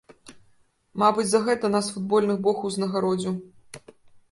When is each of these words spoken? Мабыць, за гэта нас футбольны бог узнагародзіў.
Мабыць, 1.03 1.25
за 1.33 1.41
гэта 1.47 1.71
нас 1.75 1.91
футбольны 1.99 2.39
бог 2.49 2.67
узнагародзіў. 2.73 3.39